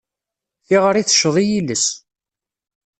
Tiɣri 0.67 1.01
tecceḍ 1.03 1.35
i 1.43 1.45
yiles. 1.49 1.85